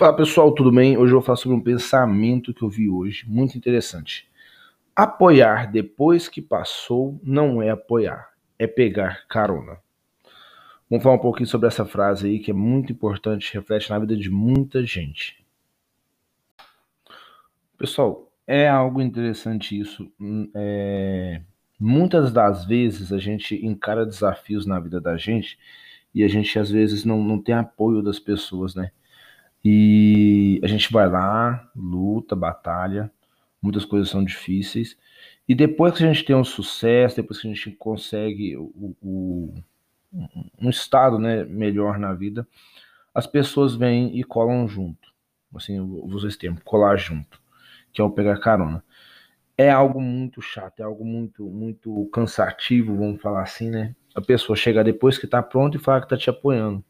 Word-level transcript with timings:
Fala 0.00 0.16
pessoal, 0.16 0.50
tudo 0.54 0.72
bem? 0.72 0.96
Hoje 0.96 1.12
eu 1.12 1.18
vou 1.18 1.22
falar 1.22 1.36
sobre 1.36 1.58
um 1.58 1.60
pensamento 1.60 2.54
que 2.54 2.62
eu 2.62 2.70
vi 2.70 2.88
hoje, 2.88 3.28
muito 3.28 3.58
interessante. 3.58 4.26
Apoiar 4.96 5.70
depois 5.70 6.26
que 6.26 6.40
passou 6.40 7.20
não 7.22 7.60
é 7.60 7.68
apoiar, 7.68 8.30
é 8.58 8.66
pegar 8.66 9.26
carona. 9.28 9.76
Vamos 10.88 11.02
falar 11.02 11.16
um 11.16 11.20
pouquinho 11.20 11.46
sobre 11.46 11.68
essa 11.68 11.84
frase 11.84 12.28
aí 12.28 12.38
que 12.38 12.50
é 12.50 12.54
muito 12.54 12.90
importante, 12.90 13.52
reflete 13.52 13.90
na 13.90 13.98
vida 13.98 14.16
de 14.16 14.30
muita 14.30 14.82
gente. 14.86 15.44
Pessoal, 17.76 18.32
é 18.46 18.66
algo 18.66 19.02
interessante 19.02 19.78
isso. 19.78 20.10
Hum, 20.18 20.50
é... 20.54 21.42
Muitas 21.78 22.32
das 22.32 22.64
vezes 22.64 23.12
a 23.12 23.18
gente 23.18 23.54
encara 23.54 24.06
desafios 24.06 24.64
na 24.64 24.80
vida 24.80 24.98
da 24.98 25.18
gente 25.18 25.58
e 26.14 26.24
a 26.24 26.28
gente 26.28 26.58
às 26.58 26.70
vezes 26.70 27.04
não, 27.04 27.22
não 27.22 27.38
tem 27.38 27.54
apoio 27.54 28.00
das 28.00 28.18
pessoas, 28.18 28.74
né? 28.74 28.92
E 29.64 30.60
a 30.62 30.66
gente 30.66 30.92
vai 30.92 31.08
lá, 31.08 31.70
luta, 31.76 32.34
batalha, 32.34 33.10
muitas 33.60 33.84
coisas 33.84 34.08
são 34.08 34.24
difíceis. 34.24 34.96
E 35.48 35.54
depois 35.54 35.94
que 35.94 36.04
a 36.04 36.06
gente 36.06 36.24
tem 36.24 36.34
um 36.34 36.44
sucesso, 36.44 37.16
depois 37.16 37.40
que 37.40 37.48
a 37.48 37.52
gente 37.52 37.70
consegue 37.72 38.56
o, 38.56 38.96
o, 39.02 39.54
um 40.60 40.70
estado 40.70 41.18
né, 41.18 41.44
melhor 41.44 41.98
na 41.98 42.12
vida, 42.14 42.46
as 43.14 43.26
pessoas 43.26 43.74
vêm 43.74 44.18
e 44.18 44.24
colam 44.24 44.66
junto. 44.68 45.10
Assim, 45.54 45.78
esse 46.26 46.38
termo, 46.38 46.60
colar 46.64 46.96
junto, 46.96 47.40
que 47.92 48.00
é 48.00 48.04
o 48.04 48.10
pegar 48.10 48.38
carona. 48.38 48.84
É 49.58 49.68
algo 49.70 50.00
muito 50.00 50.40
chato, 50.40 50.80
é 50.80 50.84
algo 50.84 51.04
muito, 51.04 51.44
muito 51.44 52.08
cansativo, 52.12 52.96
vamos 52.96 53.20
falar 53.20 53.42
assim, 53.42 53.68
né? 53.68 53.94
A 54.14 54.20
pessoa 54.20 54.56
chega 54.56 54.82
depois 54.84 55.18
que 55.18 55.26
tá 55.26 55.42
pronto 55.42 55.76
e 55.76 55.80
fala 55.80 56.00
que 56.00 56.08
tá 56.08 56.16
te 56.16 56.30
apoiando. 56.30 56.84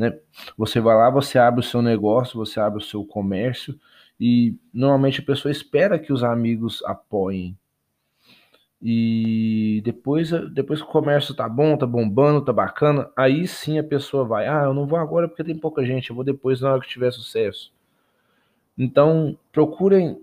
Né? 0.00 0.18
Você 0.56 0.80
vai 0.80 0.96
lá, 0.96 1.10
você 1.10 1.38
abre 1.38 1.60
o 1.60 1.62
seu 1.62 1.82
negócio, 1.82 2.38
você 2.38 2.58
abre 2.58 2.78
o 2.78 2.84
seu 2.84 3.04
comércio 3.04 3.78
e 4.18 4.56
normalmente 4.72 5.20
a 5.20 5.24
pessoa 5.24 5.52
espera 5.52 5.98
que 5.98 6.10
os 6.10 6.24
amigos 6.24 6.82
apoiem. 6.86 7.54
E 8.80 9.82
depois, 9.84 10.30
depois 10.54 10.80
que 10.80 10.88
o 10.88 10.90
comércio 10.90 11.34
tá 11.34 11.46
bom, 11.46 11.76
tá 11.76 11.84
bombando, 11.84 12.42
tá 12.42 12.50
bacana, 12.50 13.10
aí 13.14 13.46
sim 13.46 13.78
a 13.78 13.84
pessoa 13.84 14.24
vai, 14.24 14.48
ah, 14.48 14.62
eu 14.64 14.72
não 14.72 14.86
vou 14.86 14.98
agora 14.98 15.28
porque 15.28 15.44
tem 15.44 15.58
pouca 15.58 15.84
gente, 15.84 16.08
eu 16.08 16.16
vou 16.16 16.24
depois 16.24 16.62
na 16.62 16.72
hora 16.72 16.80
que 16.80 16.88
tiver 16.88 17.10
sucesso. 17.10 17.70
Então, 18.78 19.38
procurem 19.52 20.18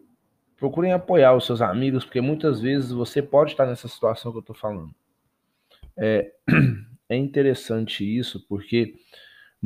procurem 0.58 0.92
apoiar 0.92 1.36
os 1.36 1.46
seus 1.46 1.62
amigos, 1.62 2.04
porque 2.04 2.20
muitas 2.20 2.60
vezes 2.60 2.92
você 2.92 3.22
pode 3.22 3.52
estar 3.52 3.68
nessa 3.68 3.88
situação 3.88 4.32
que 4.32 4.40
eu 4.40 4.42
tô 4.42 4.56
falando. 4.56 4.90
É, 5.96 6.32
é 7.08 7.16
interessante 7.16 8.04
isso, 8.04 8.44
porque 8.50 8.96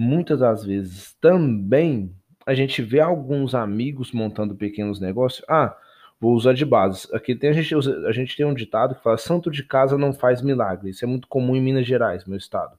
muitas 0.02 0.40
das 0.40 0.66
vezes 0.66 1.14
também 1.22 2.14
a 2.46 2.56
gente 2.56 2.82
vê 2.82 3.00
alguns 3.00 3.54
amigos 3.54 4.12
montando 4.12 4.56
pequenos 4.56 5.00
negócios. 5.00 5.46
Ah, 5.48 5.78
vou 6.20 6.34
usar 6.34 6.54
de 6.54 6.66
base. 6.66 7.08
Aqui 7.14 7.36
tem, 7.36 7.52
a, 7.52 7.54
gente, 7.54 7.76
a 8.08 8.12
gente 8.12 8.36
tem 8.36 8.46
um 8.46 8.54
ditado 8.54 8.96
que 8.96 9.04
fala: 9.04 9.18
santo 9.18 9.52
de 9.52 9.64
casa 9.64 9.98
não 9.98 10.12
faz 10.12 10.42
milagre. 10.42 10.90
Isso 10.90 11.06
é 11.06 11.08
muito 11.08 11.28
comum 11.28 11.56
em 11.56 11.62
Minas 11.62 11.86
Gerais, 11.86 12.26
meu 12.26 12.38
estado. 12.38 12.78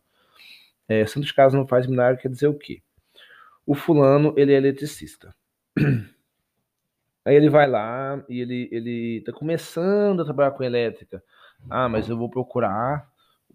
É, 0.89 1.07
santo 1.07 1.27
de 1.27 1.33
casa 1.33 1.57
não 1.57 1.67
faz 1.67 1.87
milagre 1.87 2.21
quer 2.21 2.29
dizer 2.29 2.49
o 2.49 2.59
quê? 2.59 2.83
O 3.65 3.75
fulano, 3.75 4.35
ele 4.37 4.53
é 4.53 4.57
eletricista. 4.57 5.35
Aí 7.25 7.37
ele 7.37 7.49
vai 7.49 7.69
lá 7.69 8.23
e 8.29 8.41
ele, 8.41 8.69
ele 8.73 9.23
tá 9.25 9.33
começando 9.33 10.23
a 10.23 10.25
trabalhar 10.25 10.51
com 10.51 10.65
elétrica. 10.65 11.23
Ah, 11.71 11.89
mas 11.89 12.09
eu 12.09 12.17
vou 12.17 12.29
procurar 12.29 13.09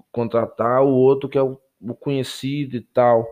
contratar 0.10 0.82
o 0.84 0.90
outro 0.90 1.28
que 1.28 1.38
é 1.38 1.42
o, 1.42 1.60
o 1.82 1.94
conhecido 1.94 2.78
e 2.78 2.82
tal. 2.82 3.28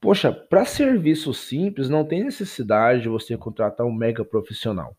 Poxa, 0.00 0.32
para 0.32 0.64
serviço 0.64 1.34
simples 1.34 1.88
não 1.88 2.04
tem 2.04 2.22
necessidade 2.24 3.02
de 3.02 3.08
você 3.08 3.36
contratar 3.36 3.86
um 3.86 3.92
mega 3.92 4.24
profissional. 4.24 4.96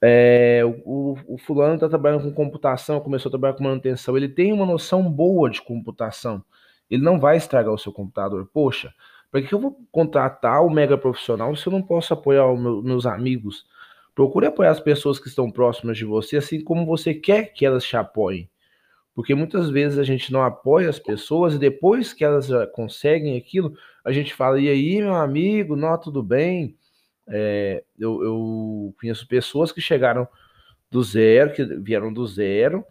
É, 0.00 0.62
o, 0.84 1.16
o, 1.26 1.38
fulano 1.38 1.74
está 1.74 1.88
trabalhando 1.88 2.22
com 2.22 2.32
computação, 2.32 3.00
começou 3.00 3.30
a 3.30 3.32
trabalhar 3.32 3.54
com 3.54 3.64
manutenção, 3.64 4.16
ele 4.16 4.28
tem 4.28 4.52
uma 4.52 4.66
noção 4.66 5.10
boa 5.10 5.50
de 5.50 5.60
computação. 5.60 6.44
Ele 6.90 7.02
não 7.02 7.18
vai 7.18 7.36
estragar 7.36 7.72
o 7.72 7.78
seu 7.78 7.92
computador. 7.92 8.48
Poxa, 8.52 8.92
para 9.30 9.42
que 9.42 9.52
eu 9.52 9.58
vou 9.58 9.78
contratar 9.90 10.64
o 10.64 10.70
mega 10.70 10.96
profissional 10.96 11.54
se 11.56 11.66
eu 11.66 11.72
não 11.72 11.82
posso 11.82 12.14
apoiar 12.14 12.46
meu, 12.56 12.82
meus 12.82 13.06
amigos? 13.06 13.66
Procure 14.14 14.46
apoiar 14.46 14.70
as 14.70 14.80
pessoas 14.80 15.18
que 15.18 15.28
estão 15.28 15.50
próximas 15.50 15.96
de 15.96 16.04
você, 16.04 16.36
assim 16.36 16.62
como 16.62 16.86
você 16.86 17.14
quer 17.14 17.52
que 17.52 17.64
elas 17.64 17.84
te 17.84 17.96
apoiem. 17.96 18.48
Porque 19.18 19.34
muitas 19.34 19.68
vezes 19.68 19.98
a 19.98 20.04
gente 20.04 20.32
não 20.32 20.44
apoia 20.44 20.88
as 20.88 21.00
pessoas 21.00 21.52
e 21.52 21.58
depois 21.58 22.12
que 22.12 22.24
elas 22.24 22.46
já 22.46 22.68
conseguem 22.68 23.36
aquilo, 23.36 23.74
a 24.04 24.12
gente 24.12 24.32
fala: 24.32 24.60
e 24.60 24.68
aí, 24.68 24.98
meu 24.98 25.16
amigo, 25.16 25.74
não, 25.74 25.98
tudo 25.98 26.22
bem? 26.22 26.76
É, 27.26 27.82
eu, 27.98 28.22
eu 28.22 28.94
conheço 29.00 29.26
pessoas 29.26 29.72
que 29.72 29.80
chegaram 29.80 30.28
do 30.88 31.02
zero, 31.02 31.52
que 31.52 31.64
vieram 31.64 32.12
do 32.12 32.24
zero, 32.28 32.84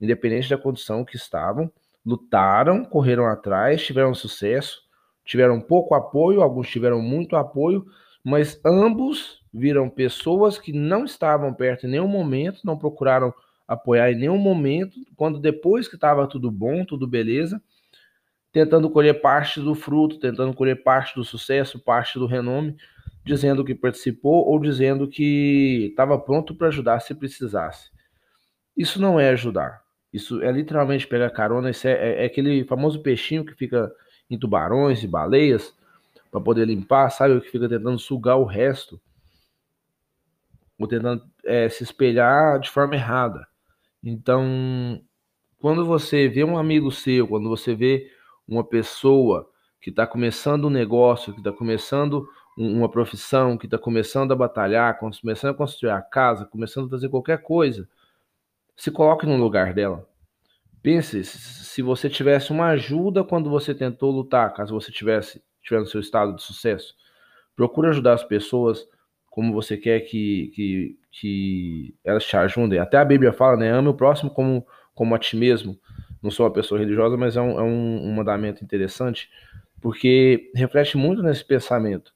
independente 0.00 0.48
da 0.48 0.56
condição 0.56 1.04
que 1.04 1.16
estavam, 1.16 1.68
lutaram, 2.06 2.84
correram 2.84 3.26
atrás, 3.26 3.84
tiveram 3.84 4.14
sucesso, 4.14 4.82
tiveram 5.24 5.60
pouco 5.60 5.96
apoio, 5.96 6.42
alguns 6.42 6.68
tiveram 6.70 7.02
muito 7.02 7.34
apoio, 7.34 7.84
mas 8.22 8.60
ambos 8.64 9.42
viram 9.52 9.90
pessoas 9.90 10.58
que 10.58 10.72
não 10.72 11.04
estavam 11.04 11.52
perto 11.52 11.88
em 11.88 11.90
nenhum 11.90 12.06
momento, 12.06 12.60
não 12.62 12.78
procuraram 12.78 13.34
apoiar 13.66 14.12
em 14.12 14.16
nenhum 14.16 14.38
momento, 14.38 14.98
quando 15.16 15.38
depois 15.38 15.88
que 15.88 15.94
estava 15.94 16.26
tudo 16.26 16.50
bom, 16.50 16.84
tudo 16.84 17.06
beleza, 17.06 17.62
tentando 18.52 18.90
colher 18.90 19.20
parte 19.20 19.60
do 19.60 19.74
fruto, 19.74 20.18
tentando 20.18 20.52
colher 20.54 20.82
parte 20.82 21.14
do 21.14 21.24
sucesso, 21.24 21.78
parte 21.78 22.18
do 22.18 22.26
renome, 22.26 22.76
dizendo 23.24 23.64
que 23.64 23.74
participou 23.74 24.46
ou 24.46 24.58
dizendo 24.60 25.08
que 25.08 25.88
estava 25.90 26.18
pronto 26.18 26.54
para 26.54 26.68
ajudar 26.68 27.00
se 27.00 27.14
precisasse. 27.14 27.90
Isso 28.76 29.00
não 29.00 29.18
é 29.18 29.30
ajudar. 29.30 29.82
Isso 30.12 30.42
é 30.42 30.52
literalmente 30.52 31.06
pegar 31.06 31.30
carona. 31.30 31.70
Isso 31.70 31.86
é, 31.88 31.92
é, 31.92 32.22
é 32.22 32.26
aquele 32.26 32.64
famoso 32.64 33.00
peixinho 33.02 33.44
que 33.44 33.54
fica 33.54 33.90
em 34.28 34.38
tubarões 34.38 35.02
e 35.02 35.08
baleias 35.08 35.74
para 36.30 36.40
poder 36.40 36.66
limpar, 36.66 37.10
sabe? 37.10 37.40
Que 37.40 37.50
fica 37.50 37.68
tentando 37.68 37.98
sugar 37.98 38.36
o 38.36 38.44
resto 38.44 39.00
ou 40.78 40.88
tentando 40.88 41.22
é, 41.44 41.68
se 41.68 41.84
espelhar 41.84 42.58
de 42.58 42.68
forma 42.68 42.94
errada. 42.94 43.46
Então, 44.02 45.00
quando 45.58 45.84
você 45.84 46.28
vê 46.28 46.42
um 46.44 46.58
amigo 46.58 46.90
seu, 46.90 47.28
quando 47.28 47.48
você 47.48 47.74
vê 47.74 48.10
uma 48.46 48.64
pessoa 48.64 49.48
que 49.80 49.90
está 49.90 50.06
começando 50.06 50.66
um 50.66 50.70
negócio, 50.70 51.32
que 51.32 51.40
está 51.40 51.52
começando 51.52 52.28
uma 52.56 52.88
profissão, 52.88 53.56
que 53.56 53.66
está 53.66 53.78
começando 53.78 54.32
a 54.32 54.36
batalhar, 54.36 54.98
começando 54.98 55.52
a 55.52 55.54
construir 55.54 55.90
a 55.90 56.02
casa, 56.02 56.44
começando 56.44 56.86
a 56.86 56.90
fazer 56.90 57.08
qualquer 57.08 57.42
coisa, 57.42 57.88
se 58.76 58.90
coloque 58.90 59.26
no 59.26 59.36
lugar 59.36 59.72
dela. 59.72 60.08
Pense 60.82 61.24
se 61.24 61.80
você 61.80 62.10
tivesse 62.10 62.50
uma 62.50 62.68
ajuda 62.68 63.22
quando 63.22 63.48
você 63.48 63.74
tentou 63.74 64.10
lutar, 64.10 64.52
caso 64.52 64.74
você 64.74 64.90
tivesse 64.90 65.42
tiver 65.62 65.78
no 65.80 65.86
seu 65.86 66.00
estado 66.00 66.34
de 66.34 66.42
sucesso. 66.42 66.94
Procure 67.54 67.88
ajudar 67.88 68.14
as 68.14 68.24
pessoas 68.24 68.86
como 69.32 69.50
você 69.50 69.78
quer 69.78 70.00
que, 70.00 70.52
que, 70.54 70.98
que 71.10 71.94
elas 72.04 72.22
te 72.22 72.36
ajudem. 72.36 72.78
Até 72.78 72.98
a 72.98 73.04
Bíblia 73.04 73.32
fala, 73.32 73.56
né? 73.56 73.72
Ame 73.72 73.88
o 73.88 73.94
próximo 73.94 74.30
como, 74.30 74.64
como 74.94 75.14
a 75.14 75.18
ti 75.18 75.38
mesmo. 75.38 75.78
Não 76.22 76.30
sou 76.30 76.44
uma 76.44 76.52
pessoa 76.52 76.78
religiosa, 76.78 77.16
mas 77.16 77.34
é 77.34 77.40
um, 77.40 77.58
é 77.58 77.62
um, 77.62 78.08
um 78.08 78.12
mandamento 78.12 78.62
interessante, 78.62 79.30
porque 79.80 80.50
reflete 80.54 80.98
muito 80.98 81.22
nesse 81.22 81.42
pensamento. 81.42 82.12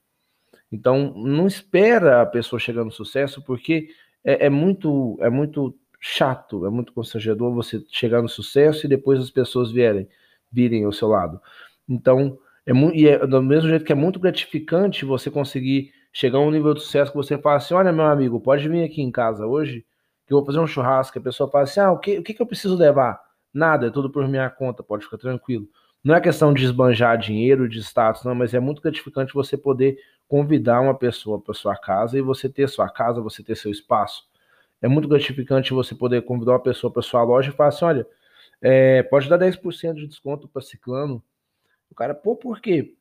Então, 0.71 1.11
não 1.15 1.47
espera 1.47 2.21
a 2.21 2.25
pessoa 2.25 2.59
chegar 2.59 2.83
no 2.83 2.91
sucesso, 2.91 3.43
porque 3.43 3.89
é, 4.23 4.45
é, 4.45 4.49
muito 4.49 5.17
é 5.19 5.29
muito 5.29 5.75
chato, 5.99 6.67
é 6.67 6.69
muito 6.69 6.93
constrangedor 6.93 7.51
você 7.51 7.83
chegar 7.89 8.21
no 8.21 8.29
sucesso 8.29 8.85
e 8.85 8.89
depois 8.89 9.19
as 9.19 9.31
pessoas 9.31 9.71
vierem, 9.71 10.07
virem 10.51 10.83
ao 10.83 10.93
seu 10.93 11.07
lado. 11.07 11.41
Então, 11.89 12.37
é 12.63 12.73
muito, 12.73 12.95
e 12.95 13.07
é 13.07 13.25
do 13.25 13.41
mesmo 13.41 13.69
jeito 13.69 13.83
que 13.83 13.91
é 13.91 13.95
muito 13.95 14.19
gratificante 14.19 15.03
você 15.03 15.31
conseguir 15.31 15.96
chegar 16.17 16.39
a 16.39 16.41
um 16.41 16.49
nível 16.49 16.73
de 16.73 16.81
sucesso 16.81 17.11
que 17.11 17.17
você 17.17 17.37
fala 17.37 17.57
assim: 17.57 17.75
olha, 17.75 17.91
meu 17.93 18.05
amigo, 18.05 18.41
pode 18.41 18.67
vir 18.67 18.83
aqui 18.83 19.03
em 19.03 19.11
casa 19.11 19.45
hoje, 19.45 19.85
que 20.25 20.33
eu 20.33 20.37
vou 20.39 20.45
fazer 20.45 20.59
um 20.59 20.65
churrasco. 20.65 21.19
A 21.19 21.21
pessoa 21.21 21.47
fala 21.47 21.65
assim: 21.65 21.79
ah, 21.79 21.91
o 21.91 21.99
que, 21.99 22.17
o 22.17 22.23
que, 22.23 22.41
eu 22.41 22.45
preciso 22.45 22.75
levar? 22.75 23.21
Nada, 23.53 23.85
é 23.87 23.89
tudo 23.91 24.09
por 24.09 24.27
minha 24.27 24.49
conta, 24.49 24.81
pode 24.81 25.05
ficar 25.05 25.19
tranquilo. 25.19 25.67
Não 26.03 26.15
é 26.15 26.21
questão 26.21 26.53
de 26.53 26.63
esbanjar 26.63 27.19
dinheiro, 27.19 27.69
de 27.69 27.79
status, 27.79 28.23
não, 28.23 28.33
mas 28.33 28.53
é 28.55 28.59
muito 28.59 28.81
gratificante 28.81 29.31
você 29.31 29.55
poder 29.55 29.99
convidar 30.27 30.81
uma 30.81 30.97
pessoa 30.97 31.39
para 31.39 31.53
sua 31.53 31.75
casa 31.75 32.17
e 32.17 32.21
você 32.21 32.49
ter 32.49 32.67
sua 32.67 32.89
casa, 32.89 33.21
você 33.21 33.43
ter 33.43 33.55
seu 33.55 33.69
espaço. 33.69 34.23
É 34.81 34.87
muito 34.87 35.07
gratificante 35.07 35.71
você 35.71 35.93
poder 35.93 36.23
convidar 36.23 36.53
uma 36.53 36.59
pessoa 36.63 36.91
para 36.91 37.03
sua 37.03 37.21
loja 37.21 37.51
e 37.51 37.53
falar 37.53 37.69
assim: 37.69 37.85
olha, 37.85 38.07
é, 38.59 39.03
pode 39.03 39.29
dar 39.29 39.37
10% 39.37 39.93
de 39.93 40.07
desconto 40.07 40.47
para 40.47 40.63
Ciclano. 40.63 41.23
O 41.91 41.95
cara, 41.95 42.15
pô, 42.15 42.35
por 42.35 42.59
quê? 42.59 42.95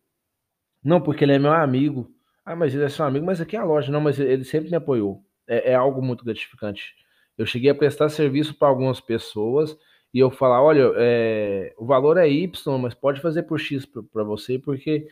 Não, 0.84 1.00
porque 1.00 1.24
ele 1.24 1.32
é 1.32 1.38
meu 1.38 1.52
amigo. 1.52 2.14
Ah, 2.46 2.54
mas 2.54 2.72
ele 2.72 2.84
é 2.84 2.88
seu 2.88 3.04
amigo, 3.04 3.26
mas 3.26 3.40
aqui 3.40 3.56
é 3.56 3.58
a 3.58 3.64
loja. 3.64 3.90
Não, 3.90 4.00
mas 4.00 4.20
ele 4.20 4.44
sempre 4.44 4.70
me 4.70 4.76
apoiou. 4.76 5.25
É, 5.48 5.72
é 5.72 5.75
algo 5.75 6.00
muito 6.00 6.25
gratificante. 6.25 6.94
Eu 7.37 7.44
cheguei 7.44 7.70
a 7.70 7.75
prestar 7.75 8.08
serviço 8.08 8.54
para 8.54 8.69
algumas 8.69 9.00
pessoas 9.00 9.76
e 10.14 10.20
eu 10.20 10.31
falar, 10.31 10.62
olha, 10.62 10.93
é, 10.96 11.75
o 11.76 11.84
valor 11.84 12.16
é 12.16 12.28
Y, 12.28 12.78
mas 12.78 12.94
pode 12.94 13.20
fazer 13.20 13.43
por 13.43 13.58
X 13.58 13.84
para 13.84 14.25
você, 14.25 14.58
porque 14.58 15.08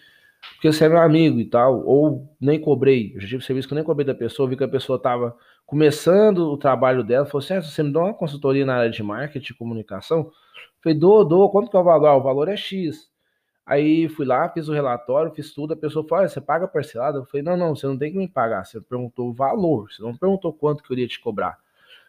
porque 0.56 0.72
você 0.72 0.84
é 0.84 0.88
meu 0.90 0.98
amigo 0.98 1.40
e 1.40 1.44
tal, 1.46 1.84
ou 1.86 2.36
nem 2.40 2.60
cobrei. 2.60 3.12
Eu 3.14 3.20
já 3.20 3.28
tive 3.28 3.44
serviço 3.44 3.66
que 3.66 3.74
eu 3.74 3.76
nem 3.76 3.84
cobrei 3.84 4.06
da 4.06 4.14
pessoa, 4.14 4.48
vi 4.48 4.56
que 4.56 4.64
a 4.64 4.68
pessoa 4.68 4.96
estava 4.98 5.36
começando 5.66 6.50
o 6.50 6.58
trabalho 6.58 7.02
dela, 7.02 7.26
falou 7.26 7.42
assim: 7.42 7.54
ah, 7.54 7.62
você 7.62 7.82
me 7.82 7.92
dá 7.92 8.00
uma 8.00 8.14
consultoria 8.14 8.64
na 8.66 8.76
área 8.76 8.90
de 8.90 9.02
marketing 9.02 9.52
e 9.52 9.56
comunicação? 9.56 10.20
Eu 10.20 10.32
falei, 10.82 10.98
dou, 10.98 11.24
dou, 11.26 11.50
quanto 11.50 11.70
que 11.70 11.76
é 11.76 11.80
o 11.80 11.84
valor? 11.84 12.06
Ah, 12.08 12.16
o 12.16 12.22
valor 12.22 12.48
é 12.48 12.56
X. 12.56 13.10
Aí 13.66 14.08
fui 14.08 14.26
lá, 14.26 14.48
fiz 14.50 14.68
o 14.68 14.72
relatório, 14.72 15.32
fiz 15.34 15.52
tudo, 15.54 15.72
a 15.72 15.76
pessoa 15.76 16.06
falou, 16.06 16.28
você 16.28 16.40
paga 16.40 16.68
parcelado? 16.68 17.18
Eu 17.18 17.24
falei, 17.24 17.42
não, 17.42 17.56
não, 17.56 17.74
você 17.74 17.86
não 17.86 17.96
tem 17.96 18.12
que 18.12 18.18
me 18.18 18.28
pagar, 18.28 18.64
você 18.64 18.80
perguntou 18.80 19.30
o 19.30 19.32
valor, 19.32 19.90
você 19.90 20.02
não 20.02 20.14
perguntou 20.16 20.52
quanto 20.52 20.82
que 20.82 20.92
eu 20.92 20.94
iria 20.94 21.08
te 21.08 21.18
cobrar. 21.18 21.58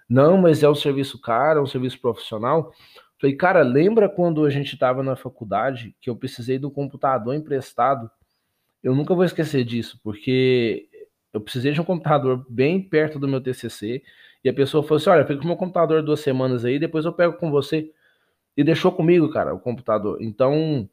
Não, 0.07 0.38
mas 0.38 0.63
é 0.63 0.69
um 0.69 0.75
serviço 0.75 1.19
caro, 1.19 1.60
é 1.60 1.63
um 1.63 1.68
serviço 1.68 2.00
profissional. 2.00 2.74
Falei, 3.19 3.36
cara, 3.36 3.62
lembra 3.62 4.10
quando 4.10 4.46
a 4.46 4.50
gente 4.50 4.74
estava 4.74 5.02
na 5.02 5.16
faculdade 5.16 5.96
que 6.02 6.10
eu 6.10 6.16
precisei 6.16 6.60
do 6.60 6.69
computador 6.69 7.34
emprestado? 7.34 8.12
Eu 8.84 8.94
nunca 8.94 9.16
vou 9.16 9.24
esquecer 9.24 9.63
disso, 9.63 10.00
porque 10.04 10.88
eu 11.34 11.42
precisei 11.42 11.72
de 11.72 11.81
um 11.81 11.86
computador 11.86 12.46
bem 12.50 12.81
perto 12.81 13.18
do 13.18 13.28
meu 13.28 13.42
TCC 13.42 14.04
e 14.44 14.50
a 14.50 14.54
pessoa 14.54 14.84
falou 14.84 14.98
assim: 14.98 15.10
Olha, 15.10 15.25
fica 15.25 15.38
com 15.40 15.46
o 15.46 15.48
meu 15.48 15.57
computador 15.57 16.04
duas 16.04 16.19
semanas 16.19 16.63
aí, 16.63 16.78
depois 16.78 17.06
eu 17.06 17.13
pego 17.13 17.34
com 17.38 17.50
você. 17.50 17.92
E 18.56 18.63
deixou 18.63 18.92
comigo, 18.92 19.30
cara, 19.30 19.54
o 19.54 19.60
computador. 19.60 20.18
Então, 20.22 20.88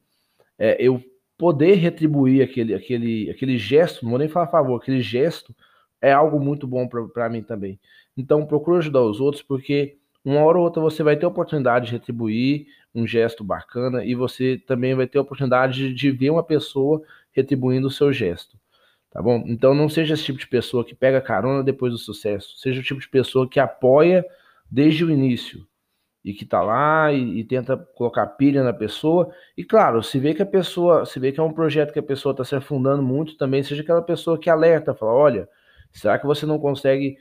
é, 0.63 0.77
eu 0.79 1.03
poder 1.37 1.73
retribuir 1.75 2.41
aquele, 2.41 2.73
aquele, 2.73 3.29
aquele 3.29 3.57
gesto, 3.57 4.03
não 4.03 4.11
vou 4.11 4.19
nem 4.19 4.29
falar 4.29 4.45
a 4.45 4.49
favor, 4.49 4.77
aquele 4.77 5.01
gesto 5.01 5.53
é 6.01 6.09
algo 6.13 6.39
muito 6.39 6.65
bom 6.65 6.87
para 6.87 7.27
mim 7.29 7.43
também. 7.43 7.77
Então, 8.15 8.45
procura 8.45 8.77
ajudar 8.77 9.01
os 9.01 9.19
outros, 9.19 9.43
porque 9.43 9.97
uma 10.23 10.39
hora 10.39 10.57
ou 10.57 10.63
outra 10.63 10.81
você 10.81 11.03
vai 11.03 11.17
ter 11.17 11.25
a 11.25 11.27
oportunidade 11.27 11.87
de 11.87 11.91
retribuir 11.91 12.67
um 12.95 13.05
gesto 13.05 13.43
bacana 13.43 14.05
e 14.05 14.15
você 14.15 14.57
também 14.65 14.95
vai 14.95 15.05
ter 15.05 15.17
a 15.17 15.21
oportunidade 15.21 15.93
de, 15.93 16.11
ver 16.11 16.29
uma 16.29 16.43
pessoa 16.43 17.01
retribuindo 17.33 17.87
o 17.87 17.91
seu 17.91 18.13
gesto. 18.13 18.57
Tá 19.11 19.21
bom? 19.21 19.43
Então 19.45 19.73
não 19.73 19.89
seja 19.89 20.13
esse 20.13 20.23
tipo 20.23 20.39
de 20.39 20.47
pessoa 20.47 20.85
que 20.85 20.95
pega 20.95 21.19
carona 21.19 21.61
depois 21.61 21.91
do 21.91 21.99
sucesso. 21.99 22.57
Seja 22.57 22.79
o 22.79 22.83
tipo 22.83 23.01
de 23.01 23.09
pessoa 23.09 23.49
que 23.49 23.59
apoia 23.59 24.25
desde 24.71 25.03
o 25.03 25.11
início 25.11 25.67
e 26.23 26.33
que 26.33 26.45
tá 26.45 26.61
lá 26.61 27.11
e, 27.11 27.39
e, 27.39 27.43
tenta 27.43 27.75
colocar 27.95 28.25
pilha 28.27 28.63
na 28.63 28.71
pessoa. 28.71 29.29
E 29.57 29.63
claro, 29.63 30.01
se 30.01 30.17
vê 30.19 30.33
que 30.33 30.41
a 30.41 30.45
pessoa, 30.45 31.05
se 31.05 31.19
vê 31.19 31.31
que 31.31 31.39
é 31.39 31.43
um 31.43 31.51
projeto 31.51 31.91
que 31.91 31.99
a 31.99 32.03
pessoa 32.03 32.31
está 32.31 32.45
se 32.45 32.55
afundando 32.55 33.03
muito, 33.03 33.37
também 33.37 33.61
seja 33.61 33.81
aquela 33.81 34.01
pessoa 34.01 34.39
que 34.39 34.49
alerta, 34.49 34.93
fala, 34.93 35.11
olha, 35.11 35.49
será 35.91 36.17
que 36.17 36.25
você 36.25 36.45
não 36.45 36.57
consegue 36.57 37.17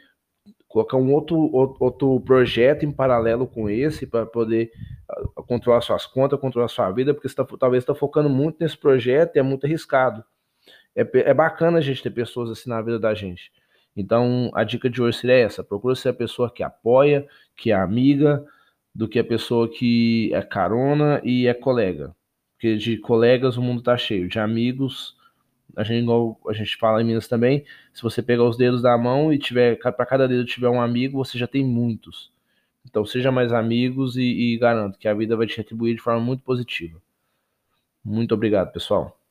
colocar 0.68 0.96
um 0.96 1.12
outro, 1.12 1.36
outro 1.78 2.20
projeto 2.20 2.84
em 2.84 2.92
paralelo 2.92 3.46
com 3.46 3.68
esse 3.68 4.06
para 4.06 4.24
poder 4.24 4.70
ah, 5.08 5.42
controlar 5.46 5.82
suas 5.82 6.06
contas, 6.06 6.40
controlar 6.40 6.68
sua 6.68 6.90
vida, 6.90 7.12
porque 7.12 7.28
você 7.28 7.34
tá, 7.34 7.44
talvez 7.58 7.82
está 7.82 7.94
focando 7.94 8.30
muito 8.30 8.56
nesse 8.58 8.78
projeto 8.78 9.36
e 9.36 9.38
é 9.38 9.42
muito 9.42 9.66
arriscado. 9.66 10.24
É, 10.96 11.06
é 11.30 11.34
bacana 11.34 11.78
a 11.78 11.80
gente 11.80 12.02
ter 12.02 12.10
pessoas 12.10 12.50
assim 12.50 12.70
na 12.70 12.80
vida 12.80 12.98
da 12.98 13.14
gente. 13.14 13.52
Então, 13.94 14.50
a 14.54 14.64
dica 14.64 14.88
de 14.88 15.02
hoje 15.02 15.18
seria 15.18 15.36
essa: 15.36 15.62
procura 15.62 15.94
ser 15.94 16.10
a 16.10 16.14
pessoa 16.14 16.50
que 16.50 16.62
apoia, 16.62 17.26
que 17.54 17.70
é 17.70 17.74
amiga, 17.74 18.44
do 18.94 19.08
que 19.08 19.18
a 19.18 19.24
pessoa 19.24 19.68
que 19.68 20.30
é 20.34 20.42
carona 20.42 21.20
e 21.24 21.46
é 21.46 21.54
colega. 21.54 22.14
Porque 22.54 22.76
de 22.76 22.98
colegas 22.98 23.56
o 23.56 23.62
mundo 23.62 23.80
está 23.80 23.96
cheio, 23.96 24.28
de 24.28 24.38
amigos 24.38 25.16
a 25.76 25.82
gente, 25.84 26.02
igual 26.02 26.38
a 26.48 26.52
gente 26.52 26.76
fala 26.76 27.00
em 27.00 27.04
Minas 27.04 27.28
também, 27.28 27.64
se 27.92 28.02
você 28.02 28.22
pegar 28.22 28.44
os 28.44 28.56
dedos 28.56 28.82
da 28.82 28.96
mão 28.98 29.32
e 29.32 29.38
tiver, 29.38 29.76
para 29.78 30.06
cada 30.06 30.28
dedo 30.28 30.44
tiver 30.44 30.68
um 30.68 30.80
amigo, 30.80 31.24
você 31.24 31.38
já 31.38 31.46
tem 31.46 31.64
muitos. 31.64 32.30
Então 32.84 33.04
seja 33.04 33.30
mais 33.30 33.52
amigos 33.52 34.16
e, 34.16 34.22
e 34.22 34.58
garanto 34.58 34.98
que 34.98 35.08
a 35.08 35.14
vida 35.14 35.36
vai 35.36 35.46
te 35.46 35.56
retribuir 35.56 35.94
de 35.94 36.02
forma 36.02 36.20
muito 36.20 36.42
positiva. 36.42 37.00
Muito 38.04 38.34
obrigado, 38.34 38.72
pessoal. 38.72 39.21